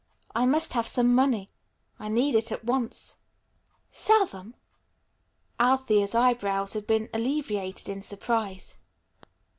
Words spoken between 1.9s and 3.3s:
I need it at once."